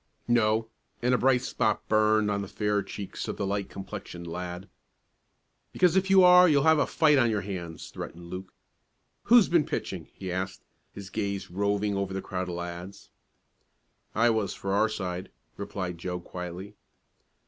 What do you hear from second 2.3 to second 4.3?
on the fair cheeks of the light complexioned